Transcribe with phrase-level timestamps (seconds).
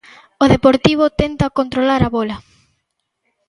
[0.43, 2.37] O Deportivo tenta controlar a bola.